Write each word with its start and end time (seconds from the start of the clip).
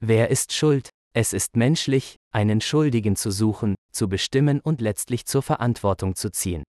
Wer 0.00 0.30
ist 0.30 0.52
schuld? 0.52 0.90
Es 1.12 1.32
ist 1.32 1.56
menschlich, 1.56 2.16
einen 2.32 2.60
Schuldigen 2.60 3.16
zu 3.16 3.32
suchen, 3.32 3.74
zu 3.90 4.08
bestimmen 4.08 4.60
und 4.60 4.80
letztlich 4.80 5.26
zur 5.26 5.42
Verantwortung 5.42 6.14
zu 6.14 6.30
ziehen. 6.30 6.62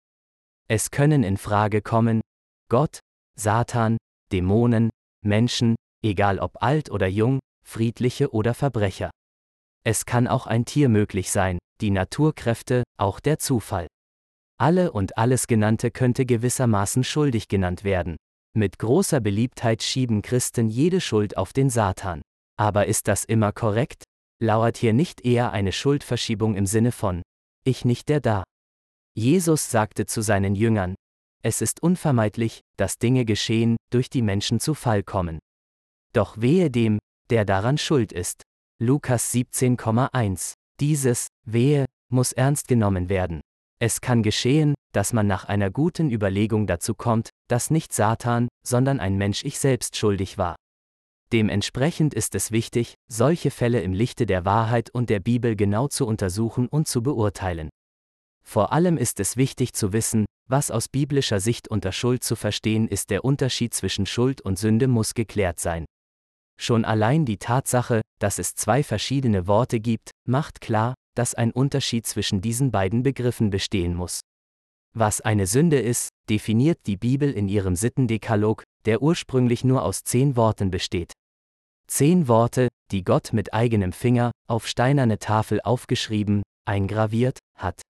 Es 0.67 0.89
können 0.89 1.23
in 1.23 1.37
Frage 1.37 1.81
kommen 1.81 2.21
Gott, 2.69 2.99
Satan, 3.35 3.97
Dämonen, 4.31 4.89
Menschen, 5.23 5.75
egal 6.03 6.39
ob 6.39 6.63
alt 6.63 6.89
oder 6.89 7.07
jung, 7.07 7.39
friedliche 7.65 8.33
oder 8.33 8.53
Verbrecher. 8.53 9.11
Es 9.83 10.05
kann 10.05 10.27
auch 10.27 10.47
ein 10.47 10.65
Tier 10.65 10.89
möglich 10.89 11.31
sein, 11.31 11.59
die 11.81 11.91
Naturkräfte, 11.91 12.83
auch 12.97 13.19
der 13.19 13.39
Zufall. 13.39 13.87
Alle 14.57 14.91
und 14.91 15.17
alles 15.17 15.47
Genannte 15.47 15.91
könnte 15.91 16.25
gewissermaßen 16.25 17.03
schuldig 17.03 17.47
genannt 17.47 17.83
werden. 17.83 18.17
Mit 18.57 18.79
großer 18.79 19.21
Beliebtheit 19.21 19.83
schieben 19.83 20.21
Christen 20.21 20.67
jede 20.67 20.99
Schuld 20.99 21.37
auf 21.37 21.53
den 21.53 21.69
Satan. 21.69 22.21
Aber 22.59 22.87
ist 22.87 23.07
das 23.07 23.23
immer 23.23 23.53
korrekt? 23.53 24.03
Lauert 24.41 24.75
hier 24.75 24.91
nicht 24.91 25.23
eher 25.25 25.53
eine 25.53 25.71
Schuldverschiebung 25.71 26.55
im 26.55 26.65
Sinne 26.65 26.91
von 26.91 27.21
Ich 27.63 27.85
nicht 27.85 28.09
der 28.09 28.19
da? 28.19 28.43
Jesus 29.15 29.71
sagte 29.71 30.05
zu 30.05 30.21
seinen 30.21 30.55
Jüngern, 30.55 30.95
es 31.41 31.61
ist 31.61 31.81
unvermeidlich, 31.81 32.59
dass 32.75 32.97
Dinge 32.97 33.23
geschehen, 33.23 33.77
durch 33.91 34.09
die 34.09 34.21
Menschen 34.21 34.59
zu 34.59 34.73
Fall 34.73 35.03
kommen. 35.03 35.39
Doch 36.11 36.41
wehe 36.41 36.69
dem, 36.69 36.99
der 37.29 37.45
daran 37.45 37.77
schuld 37.77 38.11
ist. 38.11 38.41
Lukas 38.81 39.33
17,1. 39.33 40.55
Dieses, 40.81 41.27
wehe, 41.45 41.85
muss 42.11 42.33
ernst 42.33 42.67
genommen 42.67 43.07
werden. 43.07 43.39
Es 43.81 44.01
kann 44.01 44.21
geschehen, 44.21 44.75
dass 44.91 45.13
man 45.13 45.27
nach 45.27 45.45
einer 45.45 45.71
guten 45.71 46.11
Überlegung 46.11 46.67
dazu 46.67 46.93
kommt, 46.93 47.29
dass 47.47 47.71
nicht 47.71 47.93
Satan, 47.93 48.49
sondern 48.67 48.99
ein 48.99 49.17
Mensch 49.17 49.45
ich 49.45 49.59
selbst 49.59 49.95
schuldig 49.95 50.37
war. 50.37 50.57
Dementsprechend 51.31 52.13
ist 52.15 52.33
es 52.33 52.51
wichtig, 52.51 52.95
solche 53.07 53.51
Fälle 53.51 53.81
im 53.81 53.93
Lichte 53.93 54.25
der 54.25 54.45
Wahrheit 54.45 54.89
und 54.89 55.09
der 55.09 55.19
Bibel 55.19 55.55
genau 55.55 55.87
zu 55.87 56.07
untersuchen 56.07 56.67
und 56.67 56.87
zu 56.87 57.03
beurteilen. 57.03 57.69
Vor 58.43 58.73
allem 58.73 58.97
ist 58.97 59.19
es 59.19 59.37
wichtig 59.37 59.73
zu 59.73 59.93
wissen, 59.93 60.25
was 60.47 60.71
aus 60.71 60.87
biblischer 60.87 61.39
Sicht 61.39 61.67
unter 61.67 61.91
Schuld 61.91 62.23
zu 62.23 62.35
verstehen 62.35 62.87
ist, 62.87 63.11
der 63.11 63.23
Unterschied 63.23 63.75
zwischen 63.75 64.07
Schuld 64.07 64.41
und 64.41 64.57
Sünde 64.57 64.87
muss 64.87 65.13
geklärt 65.13 65.59
sein. 65.59 65.85
Schon 66.59 66.83
allein 66.83 67.25
die 67.25 67.37
Tatsache, 67.37 68.01
dass 68.19 68.39
es 68.39 68.55
zwei 68.55 68.83
verschiedene 68.83 69.45
Worte 69.45 69.79
gibt, 69.79 70.09
macht 70.25 70.61
klar, 70.61 70.95
dass 71.15 71.35
ein 71.35 71.51
Unterschied 71.51 72.07
zwischen 72.07 72.41
diesen 72.41 72.71
beiden 72.71 73.03
Begriffen 73.03 73.51
bestehen 73.51 73.93
muss. 73.93 74.21
Was 74.95 75.21
eine 75.21 75.45
Sünde 75.45 75.79
ist, 75.79 76.09
definiert 76.29 76.79
die 76.87 76.97
Bibel 76.97 77.31
in 77.31 77.47
ihrem 77.47 77.75
Sittendekalog, 77.75 78.63
der 78.85 79.03
ursprünglich 79.03 79.63
nur 79.63 79.83
aus 79.83 80.03
zehn 80.03 80.35
Worten 80.35 80.71
besteht. 80.71 81.13
Zehn 81.89 82.27
Worte, 82.27 82.67
die 82.91 83.03
Gott 83.03 83.33
mit 83.33 83.53
eigenem 83.53 83.93
Finger, 83.93 84.31
auf 84.47 84.67
steinerne 84.67 85.17
Tafel 85.17 85.59
aufgeschrieben, 85.61 86.43
eingraviert, 86.65 87.39
hat. 87.55 87.81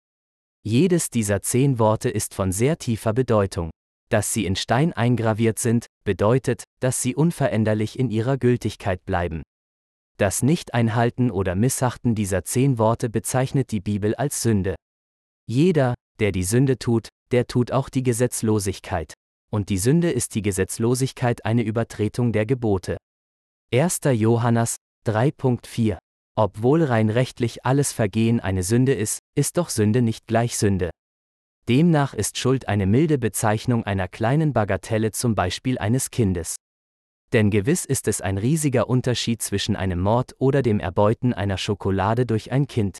Jedes 0.62 1.10
dieser 1.10 1.42
zehn 1.42 1.78
Worte 1.78 2.08
ist 2.08 2.32
von 2.34 2.50
sehr 2.50 2.78
tiefer 2.78 3.12
Bedeutung. 3.12 3.70
Dass 4.10 4.32
sie 4.32 4.46
in 4.46 4.56
Stein 4.56 4.94
eingraviert 4.94 5.58
sind, 5.58 5.86
bedeutet, 6.04 6.64
dass 6.80 7.02
sie 7.02 7.14
unveränderlich 7.14 7.98
in 7.98 8.10
ihrer 8.10 8.38
Gültigkeit 8.38 9.04
bleiben. 9.04 9.42
Das 10.16 10.42
Nicht-Einhalten 10.42 11.30
oder 11.30 11.54
Missachten 11.54 12.14
dieser 12.14 12.44
zehn 12.44 12.78
Worte 12.78 13.10
bezeichnet 13.10 13.70
die 13.70 13.80
Bibel 13.80 14.14
als 14.14 14.40
Sünde. 14.42 14.76
Jeder, 15.46 15.94
der 16.20 16.32
die 16.32 16.44
Sünde 16.44 16.78
tut, 16.78 17.08
der 17.32 17.46
tut 17.46 17.70
auch 17.70 17.90
die 17.90 18.02
Gesetzlosigkeit. 18.02 19.12
Und 19.52 19.68
die 19.68 19.78
Sünde 19.78 20.10
ist 20.10 20.34
die 20.34 20.42
Gesetzlosigkeit 20.42 21.44
eine 21.44 21.62
Übertretung 21.62 22.32
der 22.32 22.46
Gebote. 22.46 22.96
1. 23.72 24.00
Johannes 24.14 24.74
3.4 25.06 25.96
obwohl 26.34 26.82
rein 26.82 27.08
rechtlich 27.08 27.64
alles 27.64 27.92
Vergehen 27.92 28.40
eine 28.40 28.64
Sünde 28.64 28.94
ist, 28.94 29.20
ist 29.36 29.58
doch 29.58 29.68
Sünde 29.68 30.02
nicht 30.02 30.26
gleich 30.26 30.56
Sünde. 30.56 30.90
Demnach 31.68 32.12
ist 32.12 32.36
Schuld 32.36 32.66
eine 32.66 32.86
milde 32.86 33.16
Bezeichnung 33.16 33.84
einer 33.84 34.08
kleinen 34.08 34.52
Bagatelle 34.52 35.12
zum 35.12 35.36
Beispiel 35.36 35.78
eines 35.78 36.10
Kindes. 36.10 36.56
Denn 37.32 37.50
gewiss 37.50 37.84
ist 37.84 38.08
es 38.08 38.20
ein 38.20 38.38
riesiger 38.38 38.88
Unterschied 38.88 39.40
zwischen 39.40 39.76
einem 39.76 40.00
Mord 40.00 40.34
oder 40.38 40.62
dem 40.62 40.80
Erbeuten 40.80 41.32
einer 41.32 41.56
Schokolade 41.58 42.26
durch 42.26 42.50
ein 42.50 42.66
Kind. 42.66 42.98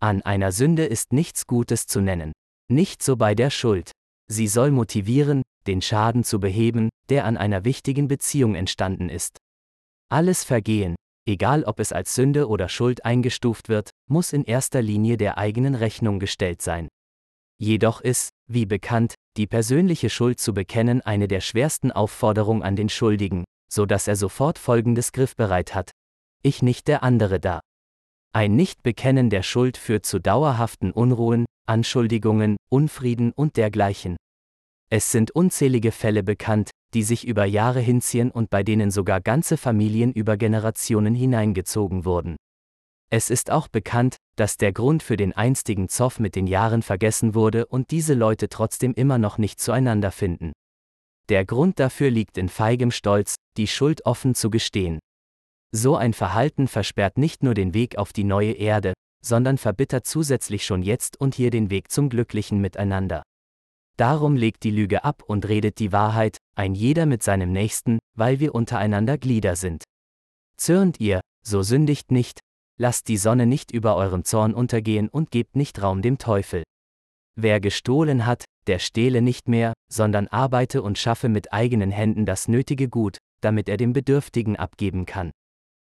An 0.00 0.22
einer 0.22 0.52
Sünde 0.52 0.86
ist 0.86 1.12
nichts 1.12 1.46
Gutes 1.46 1.86
zu 1.86 2.00
nennen. 2.00 2.32
Nicht 2.70 3.02
so 3.02 3.16
bei 3.16 3.34
der 3.34 3.50
Schuld. 3.50 3.90
Sie 4.28 4.46
soll 4.46 4.70
motivieren, 4.70 5.42
den 5.66 5.82
Schaden 5.82 6.24
zu 6.24 6.40
beheben, 6.40 6.88
der 7.10 7.26
an 7.26 7.36
einer 7.36 7.64
wichtigen 7.64 8.08
Beziehung 8.08 8.54
entstanden 8.54 9.10
ist. 9.10 9.39
Alles 10.12 10.42
Vergehen, 10.42 10.96
egal 11.24 11.62
ob 11.62 11.78
es 11.78 11.92
als 11.92 12.16
Sünde 12.16 12.48
oder 12.48 12.68
Schuld 12.68 13.04
eingestuft 13.04 13.68
wird, 13.68 13.90
muss 14.08 14.32
in 14.32 14.42
erster 14.42 14.82
Linie 14.82 15.16
der 15.16 15.38
eigenen 15.38 15.76
Rechnung 15.76 16.18
gestellt 16.18 16.62
sein. 16.62 16.88
Jedoch 17.60 18.00
ist, 18.00 18.30
wie 18.48 18.66
bekannt, 18.66 19.14
die 19.36 19.46
persönliche 19.46 20.10
Schuld 20.10 20.40
zu 20.40 20.52
bekennen 20.52 21.00
eine 21.00 21.28
der 21.28 21.40
schwersten 21.40 21.92
Aufforderungen 21.92 22.64
an 22.64 22.74
den 22.74 22.88
Schuldigen, 22.88 23.44
so 23.72 23.86
dass 23.86 24.08
er 24.08 24.16
sofort 24.16 24.58
folgendes 24.58 25.12
griffbereit 25.12 25.76
hat. 25.76 25.92
Ich 26.42 26.60
nicht 26.60 26.88
der 26.88 27.04
andere 27.04 27.38
da. 27.38 27.60
Ein 28.32 28.56
Nichtbekennen 28.56 29.30
der 29.30 29.44
Schuld 29.44 29.76
führt 29.76 30.06
zu 30.06 30.18
dauerhaften 30.18 30.90
Unruhen, 30.90 31.46
Anschuldigungen, 31.68 32.56
Unfrieden 32.68 33.30
und 33.30 33.56
dergleichen. 33.56 34.16
Es 34.92 35.12
sind 35.12 35.30
unzählige 35.30 35.92
Fälle 35.92 36.24
bekannt, 36.24 36.70
die 36.94 37.04
sich 37.04 37.24
über 37.24 37.44
Jahre 37.44 37.78
hinziehen 37.78 38.32
und 38.32 38.50
bei 38.50 38.64
denen 38.64 38.90
sogar 38.90 39.20
ganze 39.20 39.56
Familien 39.56 40.12
über 40.12 40.36
Generationen 40.36 41.14
hineingezogen 41.14 42.04
wurden. 42.04 42.36
Es 43.08 43.30
ist 43.30 43.52
auch 43.52 43.68
bekannt, 43.68 44.16
dass 44.34 44.56
der 44.56 44.72
Grund 44.72 45.04
für 45.04 45.16
den 45.16 45.32
einstigen 45.32 45.88
Zoff 45.88 46.18
mit 46.18 46.34
den 46.34 46.48
Jahren 46.48 46.82
vergessen 46.82 47.34
wurde 47.34 47.66
und 47.66 47.92
diese 47.92 48.14
Leute 48.14 48.48
trotzdem 48.48 48.92
immer 48.94 49.18
noch 49.18 49.38
nicht 49.38 49.60
zueinander 49.60 50.10
finden. 50.10 50.52
Der 51.28 51.44
Grund 51.44 51.78
dafür 51.78 52.10
liegt 52.10 52.36
in 52.36 52.48
feigem 52.48 52.90
Stolz, 52.90 53.36
die 53.56 53.68
Schuld 53.68 54.06
offen 54.06 54.34
zu 54.34 54.50
gestehen. 54.50 54.98
So 55.72 55.94
ein 55.94 56.14
Verhalten 56.14 56.66
versperrt 56.66 57.16
nicht 57.16 57.44
nur 57.44 57.54
den 57.54 57.74
Weg 57.74 57.96
auf 57.96 58.12
die 58.12 58.24
neue 58.24 58.52
Erde, 58.52 58.92
sondern 59.24 59.56
verbittert 59.56 60.06
zusätzlich 60.06 60.64
schon 60.64 60.82
jetzt 60.82 61.20
und 61.20 61.36
hier 61.36 61.50
den 61.50 61.70
Weg 61.70 61.92
zum 61.92 62.08
glücklichen 62.08 62.60
Miteinander. 62.60 63.22
Darum 64.00 64.34
legt 64.34 64.62
die 64.62 64.70
Lüge 64.70 65.04
ab 65.04 65.22
und 65.26 65.46
redet 65.46 65.78
die 65.78 65.92
Wahrheit, 65.92 66.38
ein 66.54 66.74
jeder 66.74 67.04
mit 67.04 67.22
seinem 67.22 67.52
Nächsten, 67.52 67.98
weil 68.16 68.40
wir 68.40 68.54
untereinander 68.54 69.18
Glieder 69.18 69.56
sind. 69.56 69.84
Zürnt 70.56 70.98
ihr, 71.00 71.20
so 71.46 71.62
sündigt 71.62 72.10
nicht, 72.10 72.40
lasst 72.78 73.08
die 73.08 73.18
Sonne 73.18 73.44
nicht 73.44 73.70
über 73.70 73.96
eurem 73.96 74.24
Zorn 74.24 74.54
untergehen 74.54 75.10
und 75.10 75.30
gebt 75.30 75.54
nicht 75.54 75.82
Raum 75.82 76.00
dem 76.00 76.16
Teufel. 76.16 76.62
Wer 77.36 77.60
gestohlen 77.60 78.24
hat, 78.24 78.46
der 78.66 78.78
stehle 78.78 79.20
nicht 79.20 79.48
mehr, 79.48 79.74
sondern 79.92 80.28
arbeite 80.28 80.80
und 80.80 80.96
schaffe 80.96 81.28
mit 81.28 81.52
eigenen 81.52 81.90
Händen 81.90 82.24
das 82.24 82.48
nötige 82.48 82.88
Gut, 82.88 83.18
damit 83.42 83.68
er 83.68 83.76
dem 83.76 83.92
Bedürftigen 83.92 84.56
abgeben 84.56 85.04
kann. 85.04 85.30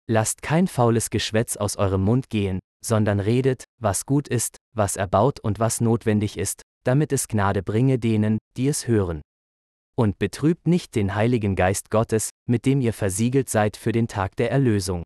Lasst 0.08 0.44
kein 0.44 0.68
faules 0.68 1.10
Geschwätz 1.10 1.58
aus 1.58 1.76
eurem 1.76 2.04
Mund 2.04 2.30
gehen, 2.30 2.60
sondern 2.86 3.20
redet, 3.20 3.64
was 3.82 4.06
gut 4.06 4.28
ist, 4.28 4.58
was 4.76 4.96
erbaut 4.96 5.40
und 5.40 5.58
was 5.58 5.82
notwendig 5.82 6.38
ist, 6.38 6.62
damit 6.86 7.12
es 7.12 7.28
Gnade 7.28 7.64
bringe 7.64 8.00
denen, 8.00 8.38
die 8.58 8.68
es 8.68 8.88
hören. 8.88 9.22
Und 9.98 10.20
betrübt 10.20 10.68
nicht 10.68 10.96
den 10.96 11.16
Heiligen 11.16 11.56
Geist 11.56 11.90
Gottes, 11.90 12.30
mit 12.48 12.66
dem 12.66 12.82
ihr 12.82 12.94
versiegelt 12.94 13.50
seid 13.50 13.78
für 13.78 13.92
den 13.92 14.08
Tag 14.08 14.36
der 14.36 14.52
Erlösung. 14.52 15.04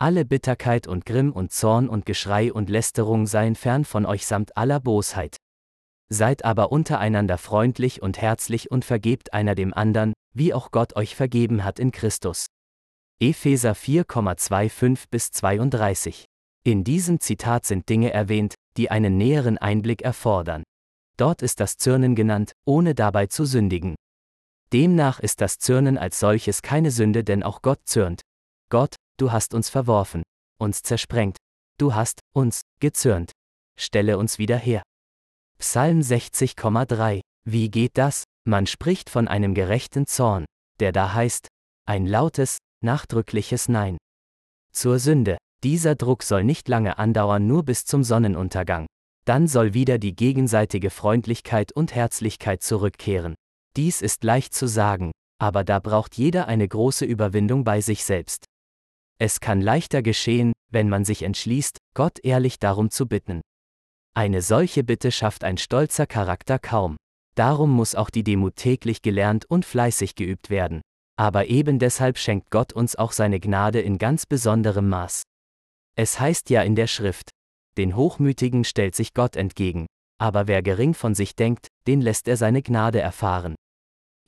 Alle 0.00 0.24
Bitterkeit 0.24 0.86
und 0.86 1.06
Grimm 1.06 1.32
und 1.32 1.52
Zorn 1.52 1.88
und 1.88 2.06
Geschrei 2.06 2.52
und 2.52 2.70
Lästerung 2.70 3.26
seien 3.26 3.56
fern 3.56 3.84
von 3.84 4.06
euch 4.06 4.26
samt 4.26 4.56
aller 4.56 4.80
Bosheit. 4.80 5.36
Seid 6.08 6.44
aber 6.44 6.72
untereinander 6.72 7.36
freundlich 7.36 8.00
und 8.00 8.20
herzlich 8.20 8.70
und 8.70 8.84
vergebt 8.84 9.32
einer 9.32 9.54
dem 9.54 9.74
andern, 9.74 10.12
wie 10.34 10.54
auch 10.54 10.70
Gott 10.70 10.96
euch 10.96 11.16
vergeben 11.16 11.64
hat 11.64 11.78
in 11.78 11.90
Christus. 11.90 12.46
Epheser 13.20 13.72
4,25 13.72 15.06
bis 15.10 15.32
32. 15.32 16.24
In 16.64 16.84
diesem 16.84 17.18
Zitat 17.18 17.66
sind 17.66 17.88
Dinge 17.88 18.12
erwähnt, 18.12 18.54
die 18.76 18.90
einen 18.90 19.16
näheren 19.16 19.58
Einblick 19.58 20.02
erfordern. 20.02 20.62
Dort 21.18 21.42
ist 21.42 21.58
das 21.58 21.76
Zürnen 21.76 22.14
genannt, 22.14 22.52
ohne 22.64 22.94
dabei 22.94 23.26
zu 23.26 23.44
sündigen. 23.44 23.96
Demnach 24.72 25.18
ist 25.18 25.40
das 25.40 25.58
Zürnen 25.58 25.98
als 25.98 26.20
solches 26.20 26.62
keine 26.62 26.92
Sünde, 26.92 27.24
denn 27.24 27.42
auch 27.42 27.60
Gott 27.60 27.80
zürnt. 27.86 28.22
Gott, 28.70 28.94
du 29.16 29.32
hast 29.32 29.52
uns 29.52 29.68
verworfen, 29.68 30.22
uns 30.60 30.82
zersprengt, 30.82 31.36
du 31.78 31.94
hast 31.94 32.20
uns 32.34 32.62
gezürnt. 32.80 33.32
Stelle 33.78 34.16
uns 34.16 34.38
wieder 34.38 34.56
her. 34.56 34.82
Psalm 35.58 36.00
60,3 36.00 37.20
Wie 37.44 37.70
geht 37.70 37.98
das? 37.98 38.24
Man 38.46 38.66
spricht 38.66 39.10
von 39.10 39.26
einem 39.26 39.54
gerechten 39.54 40.06
Zorn, 40.06 40.44
der 40.78 40.92
da 40.92 41.14
heißt, 41.14 41.48
ein 41.84 42.06
lautes, 42.06 42.58
nachdrückliches 42.84 43.68
Nein. 43.68 43.98
Zur 44.72 45.00
Sünde. 45.00 45.36
Dieser 45.64 45.96
Druck 45.96 46.22
soll 46.22 46.44
nicht 46.44 46.68
lange 46.68 46.98
andauern, 46.98 47.48
nur 47.48 47.64
bis 47.64 47.84
zum 47.84 48.04
Sonnenuntergang 48.04 48.86
dann 49.28 49.46
soll 49.46 49.74
wieder 49.74 49.98
die 49.98 50.16
gegenseitige 50.16 50.88
Freundlichkeit 50.88 51.72
und 51.72 51.94
Herzlichkeit 51.94 52.62
zurückkehren. 52.62 53.34
Dies 53.76 54.00
ist 54.00 54.24
leicht 54.24 54.54
zu 54.54 54.66
sagen, 54.66 55.12
aber 55.38 55.64
da 55.64 55.80
braucht 55.80 56.16
jeder 56.16 56.48
eine 56.48 56.66
große 56.66 57.04
Überwindung 57.04 57.62
bei 57.62 57.82
sich 57.82 58.04
selbst. 58.04 58.46
Es 59.20 59.40
kann 59.40 59.60
leichter 59.60 60.00
geschehen, 60.02 60.52
wenn 60.70 60.88
man 60.88 61.04
sich 61.04 61.22
entschließt, 61.24 61.76
Gott 61.94 62.18
ehrlich 62.24 62.58
darum 62.58 62.90
zu 62.90 63.06
bitten. 63.06 63.42
Eine 64.14 64.40
solche 64.40 64.82
Bitte 64.82 65.12
schafft 65.12 65.44
ein 65.44 65.58
stolzer 65.58 66.06
Charakter 66.06 66.58
kaum. 66.58 66.96
Darum 67.34 67.70
muss 67.70 67.94
auch 67.94 68.10
die 68.10 68.24
Demut 68.24 68.56
täglich 68.56 69.02
gelernt 69.02 69.44
und 69.44 69.64
fleißig 69.64 70.14
geübt 70.14 70.48
werden. 70.50 70.80
Aber 71.16 71.46
eben 71.48 71.78
deshalb 71.78 72.16
schenkt 72.16 72.50
Gott 72.50 72.72
uns 72.72 72.96
auch 72.96 73.12
seine 73.12 73.40
Gnade 73.40 73.80
in 73.80 73.98
ganz 73.98 74.24
besonderem 74.24 74.88
Maß. 74.88 75.22
Es 75.96 76.18
heißt 76.18 76.48
ja 76.48 76.62
in 76.62 76.76
der 76.76 76.86
Schrift, 76.86 77.30
den 77.78 77.94
Hochmütigen 77.94 78.64
stellt 78.64 78.96
sich 78.96 79.14
Gott 79.14 79.36
entgegen, 79.36 79.86
aber 80.20 80.48
wer 80.48 80.62
gering 80.62 80.94
von 80.94 81.14
sich 81.14 81.36
denkt, 81.36 81.68
den 81.86 82.00
lässt 82.00 82.26
er 82.26 82.36
seine 82.36 82.60
Gnade 82.60 83.00
erfahren. 83.00 83.54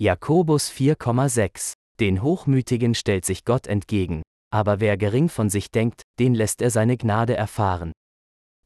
Jakobus 0.01 0.71
4,6 0.71 1.75
Den 1.99 2.23
Hochmütigen 2.23 2.95
stellt 2.95 3.25
sich 3.25 3.45
Gott 3.45 3.67
entgegen, 3.67 4.23
aber 4.53 4.81
wer 4.81 4.97
gering 4.97 5.29
von 5.29 5.51
sich 5.51 5.71
denkt, 5.71 6.03
den 6.19 6.35
lässt 6.35 6.63
er 6.63 6.71
seine 6.71 6.97
Gnade 6.97 7.37
erfahren. 7.37 7.93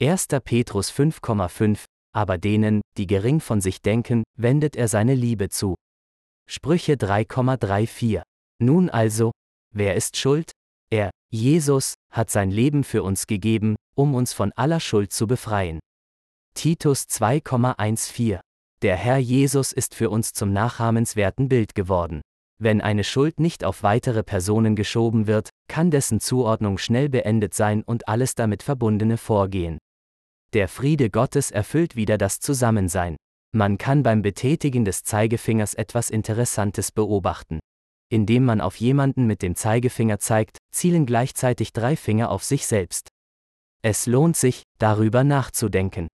1. 0.01 0.29
Petrus 0.45 0.93
5,5 0.93 1.85
Aber 2.13 2.37
denen, 2.37 2.83
die 2.99 3.07
gering 3.07 3.41
von 3.41 3.61
sich 3.61 3.81
denken, 3.81 4.23
wendet 4.39 4.77
er 4.77 4.89
seine 4.89 5.15
Liebe 5.15 5.49
zu. 5.49 5.77
Sprüche 6.47 6.95
3,34 6.95 8.23
Nun 8.61 8.91
also, 8.91 9.33
wer 9.75 9.95
ist 9.95 10.19
schuld? 10.19 10.53
Er, 10.91 11.11
Jesus, 11.35 11.95
hat 12.13 12.31
sein 12.31 12.53
Leben 12.53 12.85
für 12.85 13.03
uns 13.03 13.27
gegeben, 13.27 13.75
um 13.97 14.15
uns 14.15 14.33
von 14.33 14.53
aller 14.53 14.79
Schuld 14.79 15.13
zu 15.13 15.27
befreien. 15.27 15.81
Titus 16.55 17.07
2,14 17.11 18.39
Der 18.83 18.95
Herr 18.95 19.19
Jesus 19.19 19.73
ist 19.73 19.97
für 19.97 20.11
uns 20.11 20.33
zum 20.33 20.53
nachahmenswerten 20.53 21.49
Bild 21.49 21.75
geworden. 21.75 22.21
Wenn 22.61 22.81
eine 22.81 23.03
Schuld 23.03 23.41
nicht 23.41 23.65
auf 23.65 23.83
weitere 23.83 24.23
Personen 24.23 24.77
geschoben 24.77 25.27
wird, 25.27 25.51
kann 25.67 25.91
dessen 25.91 26.21
Zuordnung 26.21 26.79
schnell 26.79 27.09
beendet 27.09 27.53
sein 27.53 27.83
und 27.83 28.07
alles 28.07 28.37
damit 28.37 28.63
verbundene 28.63 29.17
Vorgehen. 29.17 29.79
Der 30.53 30.69
Friede 30.69 31.11
Gottes 31.11 31.51
erfüllt 31.51 31.97
wieder 31.97 32.17
das 32.17 32.39
Zusammensein. 32.39 33.17
Man 33.53 33.77
kann 33.77 34.05
beim 34.05 34.23
Betätigen 34.23 34.85
des 34.85 35.03
Zeigefingers 35.03 35.75
etwas 35.75 36.11
Interessantes 36.11 36.93
beobachten. 36.93 37.59
Indem 38.11 38.45
man 38.45 38.61
auf 38.61 38.77
jemanden 38.77 39.27
mit 39.27 39.43
dem 39.43 39.56
Zeigefinger 39.56 40.19
zeigt, 40.19 40.59
zielen 40.71 41.06
gleichzeitig 41.06 41.73
drei 41.73 41.97
Finger 41.97 42.31
auf 42.31 42.45
sich 42.45 42.67
selbst. 42.67 43.09
Es 43.83 44.06
lohnt 44.06 44.37
sich, 44.37 44.62
darüber 44.79 45.25
nachzudenken. 45.25 46.09